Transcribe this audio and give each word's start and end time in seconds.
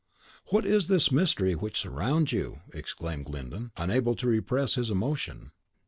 "What 0.47 0.65
is 0.65 0.87
this 0.87 1.11
mystery 1.11 1.53
which 1.53 1.79
surrounds 1.79 2.31
you?" 2.31 2.61
exclaimed 2.73 3.25
Glyndon, 3.27 3.71
unable 3.77 4.15
to 4.15 4.25
repress 4.25 4.73
his 4.73 4.89
emotion. 4.89 5.51